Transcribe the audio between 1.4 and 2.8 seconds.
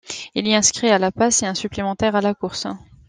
et un supplémentaire à la course.